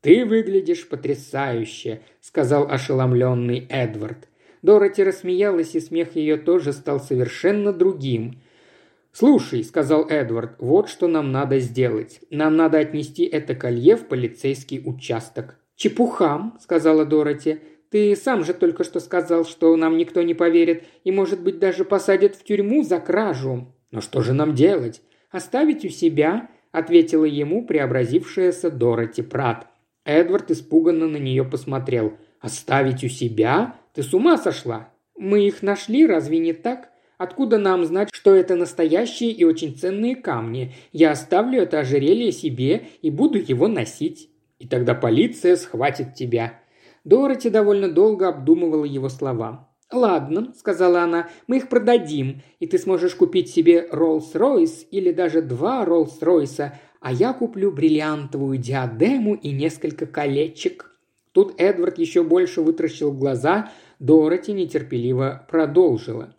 «Ты 0.00 0.24
выглядишь 0.24 0.88
потрясающе»,— 0.88 2.00
сказал 2.20 2.68
ошеломленный 2.68 3.64
Эдвард. 3.70 4.28
Дороти 4.62 5.04
рассмеялась, 5.04 5.76
и 5.76 5.80
смех 5.80 6.16
ее 6.16 6.38
тоже 6.38 6.72
стал 6.72 6.98
совершенно 6.98 7.72
другим. 7.72 8.40
«Слушай»,— 9.12 9.62
сказал 9.64 10.08
Эдвард,— 10.08 10.56
«вот 10.58 10.88
что 10.88 11.06
нам 11.06 11.30
надо 11.30 11.60
сделать. 11.60 12.20
Нам 12.30 12.56
надо 12.56 12.78
отнести 12.78 13.22
это 13.22 13.54
колье 13.54 13.96
в 13.96 14.08
полицейский 14.08 14.82
участок». 14.84 15.58
«Чепухам»,— 15.78 16.58
сказала 16.60 17.06
Дороти. 17.06 17.60
Ты 17.90 18.14
сам 18.16 18.44
же 18.44 18.52
только 18.52 18.84
что 18.84 19.00
сказал, 19.00 19.44
что 19.44 19.74
нам 19.76 19.96
никто 19.96 20.22
не 20.22 20.34
поверит 20.34 20.84
и, 21.04 21.10
может 21.10 21.42
быть, 21.42 21.58
даже 21.58 21.84
посадят 21.84 22.34
в 22.34 22.44
тюрьму 22.44 22.82
за 22.82 23.00
кражу. 23.00 23.72
Но 23.90 24.00
что 24.02 24.20
же 24.20 24.34
нам 24.34 24.54
делать? 24.54 25.00
Оставить 25.30 25.84
у 25.84 25.88
себя, 25.88 26.50
ответила 26.70 27.24
ему 27.24 27.64
преобразившаяся 27.64 28.70
Дороти 28.70 29.22
Прат. 29.22 29.66
Эдвард 30.04 30.50
испуганно 30.50 31.06
на 31.06 31.16
нее 31.16 31.44
посмотрел. 31.44 32.14
«Оставить 32.40 33.02
у 33.02 33.08
себя? 33.08 33.74
Ты 33.94 34.02
с 34.04 34.14
ума 34.14 34.38
сошла?» 34.38 34.90
«Мы 35.16 35.46
их 35.46 35.62
нашли, 35.62 36.06
разве 36.06 36.38
не 36.38 36.52
так? 36.52 36.90
Откуда 37.16 37.58
нам 37.58 37.84
знать, 37.84 38.10
что 38.12 38.32
это 38.32 38.54
настоящие 38.54 39.32
и 39.32 39.42
очень 39.42 39.76
ценные 39.76 40.14
камни? 40.14 40.72
Я 40.92 41.10
оставлю 41.10 41.62
это 41.62 41.80
ожерелье 41.80 42.30
себе 42.30 42.86
и 43.02 43.10
буду 43.10 43.38
его 43.38 43.66
носить. 43.66 44.30
И 44.58 44.66
тогда 44.66 44.94
полиция 44.94 45.56
схватит 45.56 46.14
тебя. 46.14 46.60
Дороти 47.04 47.50
довольно 47.50 47.88
долго 47.88 48.28
обдумывала 48.28 48.84
его 48.84 49.08
слова. 49.08 49.68
«Ладно»,– 49.90 50.52
сказала 50.58 51.02
она,– 51.02 51.30
«мы 51.46 51.56
их 51.58 51.68
продадим, 51.68 52.42
и 52.60 52.66
ты 52.66 52.78
сможешь 52.78 53.14
купить 53.14 53.48
себе 53.48 53.88
Роллс-Ройс 53.90 54.86
или 54.90 55.12
даже 55.12 55.40
два 55.40 55.84
Роллс-Ройса, 55.84 56.72
а 57.00 57.12
я 57.12 57.32
куплю 57.32 57.70
бриллиантовую 57.70 58.58
диадему 58.58 59.34
и 59.34 59.50
несколько 59.50 60.04
колечек». 60.04 60.94
Тут 61.32 61.54
Эдвард 61.58 61.98
еще 61.98 62.22
больше 62.22 62.60
вытращил 62.60 63.12
глаза, 63.12 63.70
Дороти 63.98 64.52
нетерпеливо 64.52 65.46
продолжила. 65.50 66.34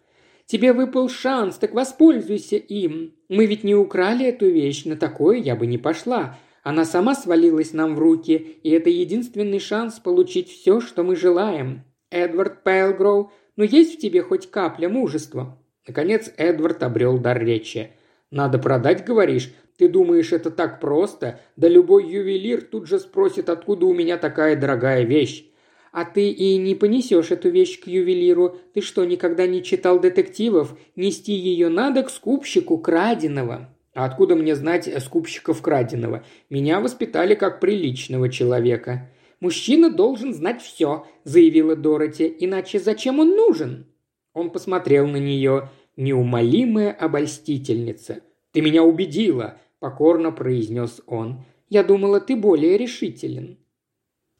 «Тебе 0.45 0.71
выпал 0.71 1.09
шанс, 1.09 1.57
так 1.57 1.73
воспользуйся 1.73 2.55
им. 2.55 3.13
Мы 3.27 3.45
ведь 3.45 3.63
не 3.63 3.75
украли 3.75 4.25
эту 4.27 4.49
вещь, 4.49 4.85
на 4.85 4.95
такое 4.95 5.37
я 5.37 5.55
бы 5.55 5.67
не 5.67 5.77
пошла. 5.77 6.37
Она 6.63 6.85
сама 6.85 7.15
свалилась 7.15 7.73
нам 7.73 7.95
в 7.95 7.99
руки, 7.99 8.59
и 8.63 8.69
это 8.69 8.89
единственный 8.89 9.59
шанс 9.59 9.99
получить 9.99 10.49
все, 10.49 10.81
что 10.81 11.03
мы 11.03 11.15
желаем. 11.15 11.83
Эдвард 12.11 12.63
Пейлгроу, 12.63 13.31
ну 13.55 13.63
есть 13.63 13.95
в 13.95 13.99
тебе 13.99 14.21
хоть 14.21 14.49
капля 14.49 14.89
мужества?» 14.89 15.57
Наконец 15.87 16.31
Эдвард 16.37 16.83
обрел 16.83 17.17
дар 17.17 17.39
речи. 17.43 17.91
«Надо 18.31 18.59
продать, 18.59 19.05
говоришь? 19.05 19.51
Ты 19.77 19.87
думаешь, 19.87 20.33
это 20.33 20.51
так 20.51 20.81
просто? 20.81 21.39
Да 21.55 21.67
любой 21.69 22.05
ювелир 22.05 22.61
тут 22.61 22.87
же 22.87 22.99
спросит, 22.99 23.49
откуда 23.49 23.85
у 23.85 23.93
меня 23.93 24.17
такая 24.17 24.55
дорогая 24.57 25.03
вещь. 25.03 25.45
А 25.91 26.05
ты 26.05 26.29
и 26.29 26.57
не 26.57 26.75
понесешь 26.75 27.31
эту 27.31 27.49
вещь 27.49 27.79
к 27.79 27.87
ювелиру. 27.87 28.57
Ты 28.73 28.81
что, 28.81 29.05
никогда 29.05 29.47
не 29.47 29.63
читал 29.63 29.99
детективов? 29.99 30.77
Нести 30.95 31.31
ее 31.31 31.69
надо 31.69 32.03
к 32.03 32.09
скупщику 32.09 32.77
краденого. 32.77 33.73
А 33.93 34.05
откуда 34.05 34.35
мне 34.35 34.55
знать 34.55 34.89
скупщиков 35.01 35.61
краденого? 35.61 36.23
Меня 36.49 36.79
воспитали 36.79 37.35
как 37.35 37.59
приличного 37.59 38.29
человека». 38.29 39.09
«Мужчина 39.39 39.89
должен 39.89 40.33
знать 40.33 40.61
все»,– 40.61 41.07
заявила 41.23 41.75
Дороти,– 41.75 42.35
«иначе 42.39 42.77
зачем 42.77 43.19
он 43.19 43.37
нужен?» 43.37 43.85
Он 44.33 44.49
посмотрел 44.49 45.07
на 45.07 45.17
нее. 45.17 45.69
«Неумолимая 45.95 46.91
обольстительница». 46.91 48.21
«Ты 48.51 48.61
меня 48.61 48.83
убедила»,– 48.83 49.57
покорно 49.79 50.31
произнес 50.31 51.01
он. 51.07 51.45
«Я 51.69 51.83
думала, 51.83 52.19
ты 52.19 52.35
более 52.35 52.77
решителен». 52.77 53.57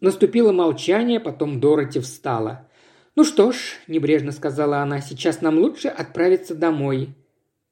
Наступило 0.01 0.51
молчание, 0.51 1.19
потом 1.19 1.59
Дороти 1.59 1.99
встала. 1.99 2.69
«Ну 3.15 3.23
что 3.23 3.51
ж»,– 3.51 3.57
небрежно 3.87 4.31
сказала 4.31 4.77
она,– 4.77 5.01
«сейчас 5.01 5.41
нам 5.41 5.59
лучше 5.59 5.89
отправиться 5.89 6.55
домой». 6.55 7.15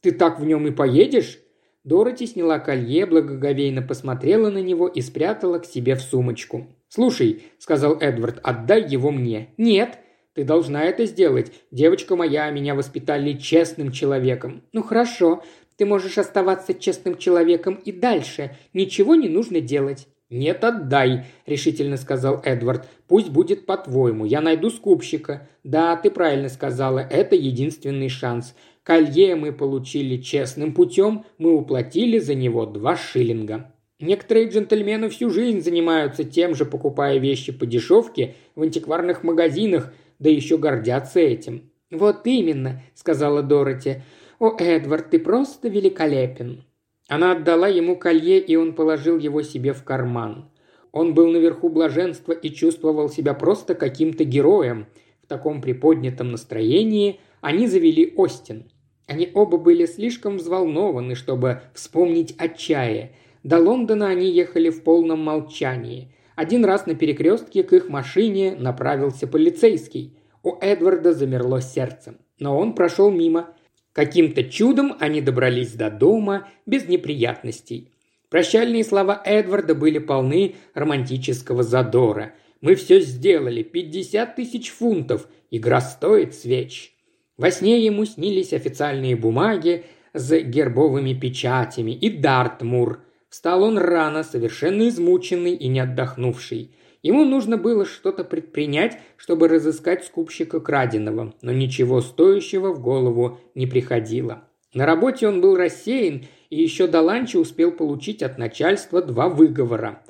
«Ты 0.01 0.11
так 0.11 0.39
в 0.39 0.45
нем 0.45 0.67
и 0.67 0.71
поедешь?» 0.71 1.39
Дороти 1.87 2.27
сняла 2.27 2.59
колье, 2.59 3.05
благоговейно 3.05 3.81
посмотрела 3.81 4.49
на 4.49 4.57
него 4.57 4.89
и 4.89 4.99
спрятала 4.99 5.59
к 5.59 5.65
себе 5.65 5.95
в 5.95 6.01
сумочку. 6.01 6.67
«Слушай»,– 6.89 7.43
сказал 7.59 7.97
Эдвард,– 8.01 8.41
«отдай 8.43 8.85
его 8.85 9.09
мне». 9.09 9.53
«Нет», 9.55 9.97
«Ты 10.33 10.43
должна 10.43 10.83
это 10.83 11.05
сделать. 11.05 11.53
Девочка 11.71 12.17
моя, 12.17 12.51
меня 12.51 12.75
воспитали 12.75 13.37
честным 13.37 13.93
человеком». 13.93 14.63
«Ну 14.73 14.83
хорошо. 14.83 15.43
Ты 15.77 15.85
можешь 15.85 16.17
оставаться 16.17 16.73
честным 16.73 17.17
человеком 17.17 17.75
и 17.85 17.93
дальше. 17.93 18.57
Ничего 18.73 19.15
не 19.15 19.29
нужно 19.29 19.61
делать». 19.61 20.09
«Нет, 20.29 20.65
отдай»,– 20.65 21.23
решительно 21.45 21.95
сказал 21.95 22.41
Эдвард. 22.43 22.85
«Пусть 23.07 23.29
будет 23.29 23.65
по-твоему. 23.65 24.25
Я 24.25 24.41
найду 24.41 24.69
скупщика». 24.71 25.47
«Да, 25.63 25.95
ты 25.95 26.11
правильно 26.11 26.49
сказала. 26.49 26.99
Это 26.99 27.37
единственный 27.37 28.09
шанс. 28.09 28.53
Колье 28.87 29.35
мы 29.35 29.51
получили 29.51 30.15
честным 30.15 30.73
путем, 30.73 31.25
мы 31.37 31.53
уплатили 31.53 32.19
за 32.19 32.35
него 32.35 32.65
два 32.65 32.95
шиллинга. 32.95 33.75
Некоторые 33.99 34.47
джентльмены 34.47 35.09
всю 35.09 35.29
жизнь 35.29 35.59
занимаются 35.59 36.23
тем 36.23 36.55
же, 36.55 36.63
покупая 36.63 37.17
вещи 37.17 37.51
по 37.51 37.65
дешевке 37.65 38.35
в 38.55 38.61
антикварных 38.61 39.25
магазинах, 39.25 39.91
да 40.19 40.29
еще 40.29 40.57
гордятся 40.57 41.19
этим. 41.19 41.69
«Вот 41.91 42.25
именно»,— 42.27 42.81
сказала 42.95 43.43
Дороти. 43.43 44.03
«О, 44.39 44.55
Эдвард, 44.57 45.09
ты 45.09 45.19
просто 45.19 45.67
великолепен». 45.67 46.63
Она 47.09 47.33
отдала 47.33 47.67
ему 47.67 47.97
колье, 47.97 48.39
и 48.39 48.55
он 48.55 48.71
положил 48.71 49.17
его 49.17 49.41
себе 49.41 49.73
в 49.73 49.83
карман. 49.83 50.49
Он 50.93 51.13
был 51.13 51.27
наверху 51.29 51.67
блаженства 51.67 52.31
и 52.31 52.51
чувствовал 52.51 53.09
себя 53.09 53.33
просто 53.33 53.75
каким-то 53.75 54.23
героем. 54.23 54.87
В 55.21 55.27
таком 55.27 55.59
приподнятом 55.61 56.31
настроении 56.31 57.19
они 57.41 57.67
завели 57.67 58.13
Остин– 58.15 58.71
они 59.07 59.31
оба 59.33 59.57
были 59.57 59.85
слишком 59.85 60.37
взволнованы, 60.37 61.15
чтобы 61.15 61.61
вспомнить 61.73 62.35
о 62.37 62.49
чае. 62.49 63.13
До 63.41 63.57
Лондона 63.57 64.09
они 64.09 64.29
ехали 64.29 64.69
в 64.69 64.83
полном 64.83 65.23
молчании. 65.23 66.13
Один 66.35 66.65
раз 66.65 66.85
на 66.85 66.93
перекрестке 66.93 67.63
к 67.63 67.71
их 67.73 67.89
машине 67.89 68.55
направился 68.59 69.25
полицейский. 69.25 70.17
У 70.43 70.57
Эдварда 70.59 71.13
замерло 71.13 71.61
сердце. 71.61 72.15
Но 72.37 72.57
он 72.57 72.75
прошел 72.75 73.09
мимо. 73.09 73.55
Каким-то 73.93 74.43
чудом 74.43 74.95
они 74.99 75.21
добрались 75.21 75.71
до 75.71 75.89
дома 75.89 76.49
без 76.65 76.87
неприятностей. 76.87 77.93
Прощальные 78.29 78.83
слова 78.83 79.19
Эдварда 79.23 79.73
были 79.73 79.99
полны 79.99 80.55
романтического 80.73 81.63
задора. 81.63 82.33
«Мы 82.59 82.75
все 82.75 82.99
сделали. 82.99 83.63
Пятьдесят 83.63 84.35
тысяч 84.35 84.69
фунтов. 84.69 85.27
Игра 85.49 85.79
стоит 85.79 86.35
свеч». 86.35 86.96
Во 87.37 87.51
сне 87.51 87.83
ему 87.83 88.05
снились 88.05 88.51
официальные 88.53 89.15
бумаги 89.15 89.85
с 90.13 90.35
гербовыми 90.39 91.13
печатями 91.13 91.91
и 91.91 92.09
Дартмур. 92.09 93.01
Встал 93.29 93.63
он 93.63 93.77
рано, 93.77 94.23
совершенно 94.23 94.87
измученный 94.87 95.53
и 95.53 95.67
не 95.67 95.79
отдохнувший. 95.79 96.75
Ему 97.03 97.25
нужно 97.25 97.57
было 97.57 97.85
что-то 97.85 98.23
предпринять, 98.23 98.97
чтобы 99.17 99.47
разыскать 99.47 100.03
скупщика 100.03 100.59
краденого, 100.59 101.35
но 101.41 101.51
ничего 101.51 102.01
стоящего 102.01 102.73
в 102.73 102.81
голову 102.81 103.39
не 103.53 103.67
приходило. 103.67 104.43
На 104.73 104.85
работе 104.85 105.27
он 105.27 105.39
был 105.39 105.55
рассеян 105.55 106.25
и 106.49 106.61
еще 106.61 106.87
до 106.87 107.01
ланча 107.01 107.37
успел 107.37 107.71
получить 107.71 108.23
от 108.23 108.37
начальства 108.37 109.01
два 109.01 109.29
выговора. 109.29 110.01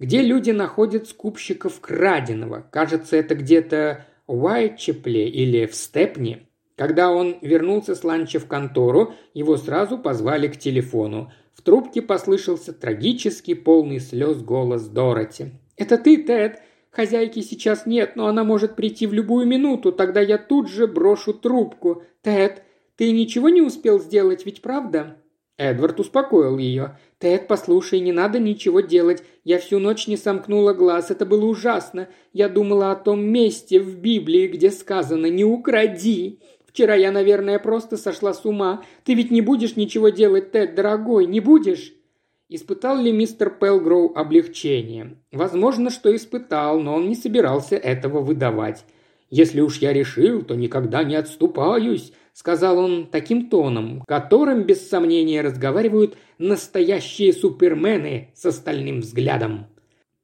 Где 0.00 0.20
люди 0.20 0.50
находят 0.50 1.08
скупщиков 1.08 1.78
краденого? 1.80 2.66
Кажется, 2.72 3.16
это 3.16 3.36
где-то 3.36 4.04
в 4.26 4.44
Уайтчепле 4.44 5.28
или 5.28 5.66
в 5.66 5.76
Степне. 5.76 6.48
Когда 6.76 7.10
он 7.10 7.36
вернулся 7.42 7.94
с 7.94 8.02
ланча 8.02 8.38
в 8.38 8.46
контору, 8.46 9.14
его 9.34 9.56
сразу 9.56 9.98
позвали 9.98 10.48
к 10.48 10.58
телефону. 10.58 11.30
В 11.54 11.62
трубке 11.62 12.00
послышался 12.00 12.72
трагический, 12.72 13.54
полный 13.54 14.00
слез 14.00 14.38
голос 14.42 14.88
Дороти. 14.88 15.52
«Это 15.76 15.98
ты, 15.98 16.22
Тед? 16.22 16.60
Хозяйки 16.90 17.40
сейчас 17.40 17.86
нет, 17.86 18.16
но 18.16 18.26
она 18.26 18.44
может 18.44 18.76
прийти 18.76 19.06
в 19.06 19.12
любую 19.12 19.46
минуту, 19.46 19.92
тогда 19.92 20.20
я 20.20 20.38
тут 20.38 20.68
же 20.68 20.86
брошу 20.86 21.32
трубку. 21.32 22.02
Тед, 22.22 22.62
ты 22.96 23.10
ничего 23.12 23.48
не 23.48 23.62
успел 23.62 24.00
сделать, 24.00 24.46
ведь 24.46 24.62
правда?» 24.62 25.16
Эдвард 25.58 26.00
успокоил 26.00 26.58
ее. 26.58 26.98
«Тед, 27.18 27.46
послушай, 27.46 28.00
не 28.00 28.12
надо 28.12 28.38
ничего 28.38 28.80
делать. 28.80 29.22
Я 29.44 29.58
всю 29.58 29.78
ночь 29.78 30.08
не 30.08 30.16
сомкнула 30.16 30.72
глаз, 30.72 31.10
это 31.10 31.24
было 31.24 31.44
ужасно. 31.44 32.08
Я 32.32 32.48
думала 32.48 32.90
о 32.90 32.96
том 32.96 33.24
месте 33.24 33.78
в 33.78 33.98
Библии, 33.98 34.48
где 34.48 34.70
сказано 34.70 35.26
«не 35.26 35.44
укради». 35.44 36.40
Вчера 36.72 36.94
я, 36.94 37.12
наверное, 37.12 37.58
просто 37.58 37.98
сошла 37.98 38.32
с 38.32 38.46
ума. 38.46 38.82
Ты 39.04 39.12
ведь 39.12 39.30
не 39.30 39.42
будешь 39.42 39.76
ничего 39.76 40.08
делать, 40.08 40.52
Тед, 40.52 40.74
дорогой, 40.74 41.26
не 41.26 41.40
будешь?» 41.40 41.92
Испытал 42.48 42.98
ли 42.98 43.12
мистер 43.12 43.50
Пелгроу 43.50 44.12
облегчение? 44.14 45.16
Возможно, 45.32 45.90
что 45.90 46.14
испытал, 46.14 46.80
но 46.80 46.94
он 46.94 47.08
не 47.08 47.14
собирался 47.14 47.76
этого 47.76 48.20
выдавать. 48.20 48.84
«Если 49.28 49.60
уж 49.60 49.78
я 49.78 49.92
решил, 49.92 50.42
то 50.42 50.54
никогда 50.54 51.04
не 51.04 51.16
отступаюсь»,– 51.16 52.12
сказал 52.32 52.78
он 52.78 53.06
таким 53.06 53.50
тоном, 53.50 54.02
которым, 54.06 54.62
без 54.62 54.88
сомнения, 54.88 55.42
разговаривают 55.42 56.16
настоящие 56.38 57.34
супермены 57.34 58.30
с 58.34 58.46
остальным 58.46 59.00
взглядом. 59.00 59.66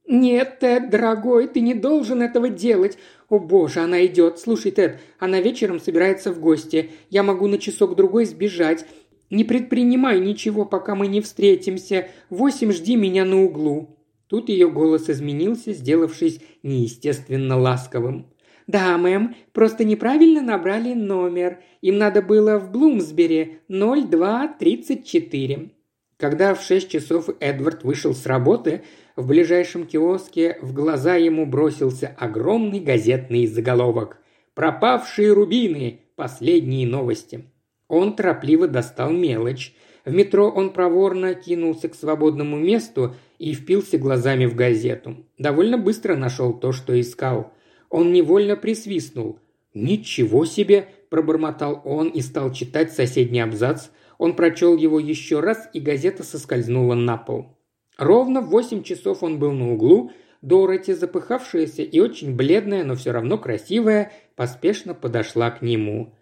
«Нет, 0.06 0.60
Тед, 0.60 0.88
дорогой, 0.88 1.48
ты 1.48 1.60
не 1.60 1.74
должен 1.74 2.22
этого 2.22 2.48
делать. 2.48 2.98
О 3.28 3.38
боже, 3.38 3.80
она 3.80 4.06
идет. 4.06 4.38
Слушай, 4.38 4.72
Тед, 4.72 5.00
она 5.18 5.40
вечером 5.40 5.80
собирается 5.80 6.32
в 6.32 6.40
гости. 6.40 6.90
Я 7.10 7.22
могу 7.22 7.46
на 7.46 7.58
часок-другой 7.58 8.24
сбежать. 8.24 8.86
Не 9.28 9.44
предпринимай 9.44 10.18
ничего, 10.18 10.64
пока 10.64 10.94
мы 10.94 11.08
не 11.08 11.20
встретимся. 11.20 12.08
Восемь 12.30 12.72
жди 12.72 12.96
меня 12.96 13.24
на 13.24 13.44
углу». 13.44 13.94
Тут 14.28 14.48
ее 14.50 14.70
голос 14.70 15.08
изменился, 15.08 15.72
сделавшись 15.72 16.40
неестественно 16.62 17.58
ласковым. 17.58 18.26
«Да, 18.66 18.98
мэм, 18.98 19.34
просто 19.52 19.84
неправильно 19.84 20.42
набрали 20.42 20.92
номер. 20.92 21.60
Им 21.80 21.96
надо 21.96 22.20
было 22.20 22.58
в 22.58 22.70
Блумсбери 22.70 23.60
0234». 23.70 25.70
Когда 26.18 26.54
в 26.54 26.62
шесть 26.62 26.90
часов 26.90 27.30
Эдвард 27.40 27.84
вышел 27.84 28.12
с 28.12 28.26
работы, 28.26 28.82
в 29.18 29.26
ближайшем 29.26 29.84
киоске 29.84 30.58
в 30.62 30.72
глаза 30.72 31.16
ему 31.16 31.44
бросился 31.44 32.14
огромный 32.16 32.78
газетный 32.78 33.48
заголовок 33.48 34.20
«Пропавшие 34.54 35.32
рубины. 35.32 36.02
Последние 36.14 36.86
новости». 36.86 37.46
Он 37.88 38.14
торопливо 38.14 38.68
достал 38.68 39.10
мелочь. 39.10 39.74
В 40.04 40.14
метро 40.14 40.48
он 40.48 40.72
проворно 40.72 41.34
кинулся 41.34 41.88
к 41.88 41.96
свободному 41.96 42.58
месту 42.58 43.16
и 43.40 43.54
впился 43.54 43.98
глазами 43.98 44.46
в 44.46 44.54
газету. 44.54 45.16
Довольно 45.36 45.78
быстро 45.78 46.14
нашел 46.14 46.52
то, 46.52 46.70
что 46.70 46.98
искал. 46.98 47.52
Он 47.90 48.12
невольно 48.12 48.54
присвистнул. 48.54 49.40
«Ничего 49.74 50.44
себе!»– 50.44 50.90
пробормотал 51.10 51.82
он 51.84 52.06
и 52.10 52.20
стал 52.20 52.52
читать 52.52 52.92
соседний 52.92 53.40
абзац, 53.40 53.88
он 54.16 54.36
прочел 54.36 54.76
его 54.76 55.00
еще 55.00 55.40
раз, 55.40 55.68
и 55.72 55.80
газета 55.80 56.22
соскользнула 56.22 56.94
на 56.94 57.16
пол. 57.16 57.57
Ровно 57.98 58.40
в 58.40 58.48
восемь 58.48 58.82
часов 58.82 59.22
он 59.22 59.38
был 59.38 59.52
на 59.52 59.72
углу. 59.72 60.12
Дороти, 60.40 60.92
запыхавшаяся 60.92 61.82
и 61.82 61.98
очень 61.98 62.36
бледная, 62.36 62.84
но 62.84 62.94
все 62.94 63.10
равно 63.10 63.38
красивая, 63.38 64.12
поспешно 64.36 64.94
подошла 64.94 65.50
к 65.50 65.62
нему. 65.62 66.14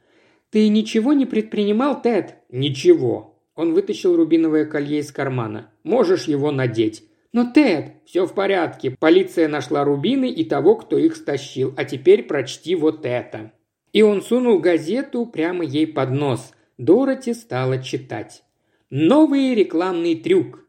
«Ты 0.51 0.69
ничего 0.69 1.13
не 1.13 1.27
предпринимал, 1.27 2.01
Тед?» 2.01 2.37
«Ничего». 2.51 3.39
Он 3.55 3.75
вытащил 3.75 4.17
рубиновое 4.17 4.65
колье 4.65 5.01
из 5.01 5.13
кармана. 5.13 5.71
«Можешь 5.83 6.25
его 6.25 6.51
надеть». 6.51 7.05
«Но, 7.33 7.51
Тед...» 7.53 7.93
«Все 8.07 8.25
в 8.25 8.33
порядке. 8.33 8.97
Полиция 8.99 9.49
нашла 9.49 9.85
рубины 9.85 10.31
и 10.31 10.45
того, 10.45 10.77
кто 10.77 10.97
их 10.97 11.15
стащил. 11.15 11.75
А 11.77 11.85
теперь 11.85 12.23
прочти 12.23 12.75
вот 12.75 13.05
это». 13.05 13.53
И 13.93 14.01
он 14.01 14.23
сунул 14.23 14.61
газету 14.61 15.27
прямо 15.27 15.65
ей 15.65 15.87
под 15.87 16.11
нос. 16.13 16.53
Дороти 16.79 17.35
стала 17.35 17.83
читать. 17.83 18.43
Новый 18.89 19.55
рекламный 19.55 20.15
трюк. 20.15 20.66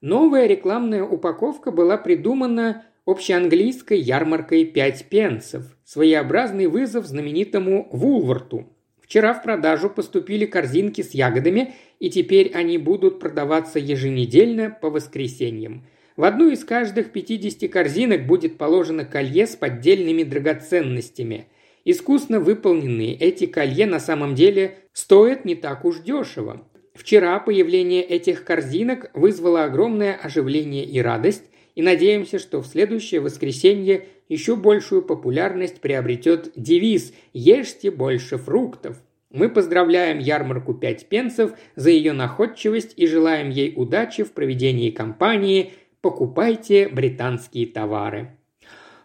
Новая 0.00 0.46
рекламная 0.46 1.04
упаковка 1.04 1.70
была 1.70 1.96
придумана 1.96 2.84
общеанглийской 3.06 3.98
ярмаркой 3.98 4.64
«Пять 4.64 5.06
пенсов», 5.08 5.64
своеобразный 5.84 6.66
вызов 6.66 7.06
знаменитому 7.06 7.88
Вулварту. 7.92 8.68
Вчера 9.00 9.32
в 9.32 9.42
продажу 9.42 9.88
поступили 9.88 10.44
корзинки 10.44 11.02
с 11.02 11.12
ягодами, 11.12 11.74
и 11.98 12.10
теперь 12.10 12.52
они 12.54 12.78
будут 12.78 13.20
продаваться 13.20 13.78
еженедельно 13.78 14.70
по 14.70 14.90
воскресеньям. 14.90 15.86
В 16.16 16.24
одну 16.24 16.50
из 16.50 16.64
каждых 16.64 17.12
50 17.12 17.70
корзинок 17.70 18.26
будет 18.26 18.58
положено 18.58 19.04
колье 19.04 19.46
с 19.46 19.56
поддельными 19.56 20.22
драгоценностями– 20.22 21.46
Искусно 21.88 22.40
выполненные 22.40 23.14
эти 23.14 23.46
колье 23.46 23.86
на 23.86 24.00
самом 24.00 24.34
деле 24.34 24.76
стоят 24.92 25.44
не 25.44 25.54
так 25.54 25.84
уж 25.84 26.00
дешево. 26.00 26.66
Вчера 26.96 27.38
появление 27.40 28.02
этих 28.02 28.44
корзинок 28.44 29.10
вызвало 29.12 29.64
огромное 29.64 30.14
оживление 30.14 30.84
и 30.84 30.98
радость, 31.00 31.44
и 31.74 31.82
надеемся, 31.82 32.38
что 32.38 32.62
в 32.62 32.66
следующее 32.66 33.20
воскресенье 33.20 34.06
еще 34.30 34.56
большую 34.56 35.02
популярность 35.02 35.80
приобретет 35.80 36.52
девиз 36.56 37.12
«Ешьте 37.34 37.90
больше 37.90 38.38
фруктов». 38.38 38.96
Мы 39.30 39.50
поздравляем 39.50 40.18
ярмарку 40.18 40.72
«Пять 40.72 41.06
пенсов» 41.06 41.52
за 41.74 41.90
ее 41.90 42.14
находчивость 42.14 42.94
и 42.96 43.06
желаем 43.06 43.50
ей 43.50 43.74
удачи 43.76 44.24
в 44.24 44.32
проведении 44.32 44.90
кампании 44.90 45.74
«Покупайте 46.00 46.88
британские 46.88 47.66
товары». 47.66 48.38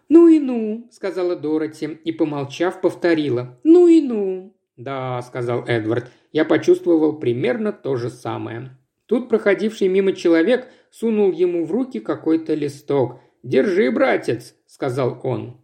«Ну 0.08 0.30
и 0.30 0.40
ну»,– 0.40 0.88
сказала 0.92 1.36
Дороти 1.36 1.98
и, 2.06 2.12
помолчав, 2.14 2.80
повторила. 2.80 3.60
«Ну 3.66 3.90
и 3.90 4.00
ну». 4.00 4.54
«Да»,– 4.84 5.22
сказал 5.24 5.64
Эдвард,– 5.68 6.12
«я 6.32 6.44
почувствовал 6.44 7.20
примерно 7.20 7.72
то 7.72 7.96
же 7.96 8.10
самое». 8.10 8.78
Тут 9.06 9.30
проходивший 9.30 9.90
мимо 9.90 10.14
человек 10.14 10.70
сунул 10.90 11.32
ему 11.32 11.66
в 11.66 11.72
руки 11.72 12.00
какой-то 12.00 12.54
листок. 12.54 13.20
«Держи, 13.44 13.92
братец»,– 13.92 14.56
сказал 14.66 15.20
он. 15.24 15.58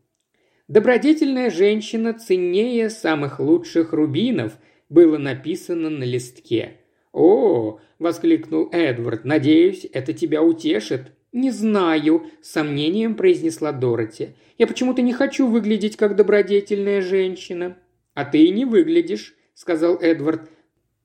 «Добродетельная 0.68 1.50
женщина 1.50 2.14
ценнее 2.14 2.90
самых 2.90 3.40
лучших 3.40 3.94
рубинов», 3.94 4.58
было 4.90 5.18
написано 5.18 5.90
на 5.90 6.04
листке. 6.04 6.78
«О!»– 7.12 7.80
воскликнул 8.00 8.70
Эдвард. 8.72 9.26
«Надеюсь, 9.26 9.88
это 9.92 10.14
тебя 10.14 10.44
утешит». 10.44 11.14
«Не 11.32 11.52
знаю»,– 11.52 12.26
с 12.42 12.52
сомнением 12.52 13.16
произнесла 13.16 13.72
Дороти. 13.72 14.30
«Я 14.58 14.68
почему-то 14.68 15.02
не 15.02 15.14
хочу 15.14 15.48
выглядеть 15.48 15.98
как 15.98 16.16
добродетельная 16.16 17.02
женщина». 17.02 17.78
«А 18.18 18.26
ты 18.26 18.46
и 18.46 18.50
не 18.50 18.66
выглядишь»,– 18.66 19.36
сказал 19.54 19.98
Эдвард. 20.02 20.50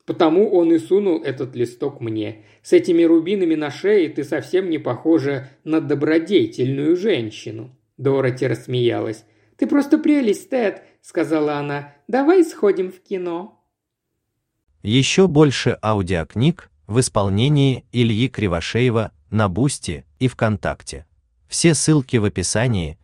«Потому 0.07 0.51
он 0.51 0.73
и 0.73 0.79
сунул 0.79 1.23
этот 1.23 1.55
листок 1.55 2.01
мне. 2.01 2.47
С 2.63 2.73
этими 2.73 3.03
рубинами 3.03 3.55
на 3.55 3.71
шее 3.71 4.09
ты 4.09 4.25
совсем 4.25 4.71
не 4.71 4.79
похожа 4.79 5.51
на 5.63 5.83
добродетельную 5.83 6.97
женщину». 6.97 7.77
Дороти 7.99 8.47
рассмеялась. 8.47 9.27
«Ты 9.59 9.67
просто 9.67 9.99
прелесть, 9.99 10.49
Тед»,– 10.49 10.85
сказала 11.03 11.57
она. 11.57 11.95
«Давай 12.09 12.45
сходим 12.45 12.91
в 12.91 13.01
кино». 13.01 13.63
Еще 14.83 15.29
больше 15.29 15.77
аудиокниг 15.83 16.71
в 16.87 16.99
исполнении 16.99 17.85
Ильи 17.93 18.31
Кривошеева– 18.31 19.13
на 19.31 19.51
Бусти 19.51 20.07
и 20.19 20.29
ВКонтакте. 20.29 21.05
Все 21.47 21.75
ссылки 21.75 22.17
в 22.17 22.25
описании 22.25 22.99